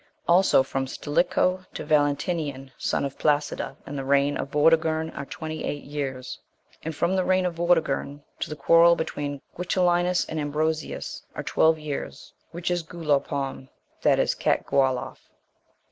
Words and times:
Also 0.27 0.63
from 0.63 0.87
Stilicho 0.87 1.63
to 1.75 1.85
Valentinian, 1.85 2.71
son 2.75 3.05
of 3.05 3.19
Placida, 3.19 3.77
and 3.85 3.95
the 3.95 4.03
reign 4.03 4.35
of 4.35 4.49
Vortigern, 4.49 5.11
are 5.11 5.27
twenty 5.27 5.63
eight 5.63 5.83
years. 5.83 6.39
And 6.81 6.95
from 6.95 7.15
the 7.15 7.23
reign 7.23 7.45
of 7.45 7.53
Vortigern 7.53 8.23
to 8.39 8.49
the 8.49 8.55
quarrel 8.55 8.95
between 8.95 9.43
Guitolinus 9.55 10.25
and 10.25 10.39
Ambrosius, 10.39 11.21
are 11.35 11.43
twelve 11.43 11.77
years, 11.77 12.33
which 12.49 12.71
is 12.71 12.81
Guoloppum, 12.81 13.69
that 14.01 14.17
is 14.17 14.33
Catgwaloph. 14.33 15.19